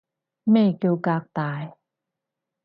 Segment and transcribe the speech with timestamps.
[0.43, 1.77] 咩叫革大